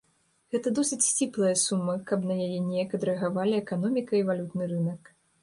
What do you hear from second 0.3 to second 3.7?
Гэта досыць сціплая сума, каб на яе неяк адрэагавалі